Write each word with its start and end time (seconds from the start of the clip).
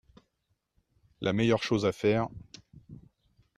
La 1.21 1.31
meilleure 1.31 1.61
chose 1.61 1.85
à 1.85 1.91
faire... 1.91 2.27